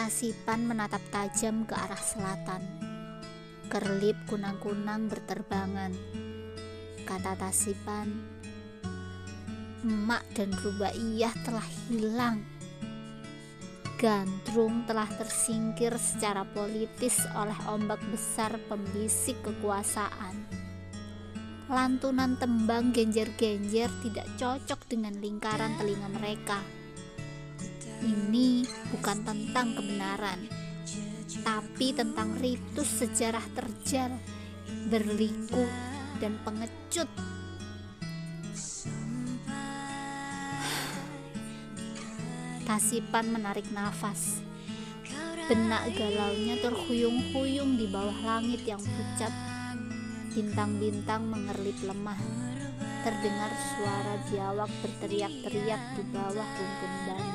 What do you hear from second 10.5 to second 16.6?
Rubaiyah telah hilang. Gandrung telah tersingkir secara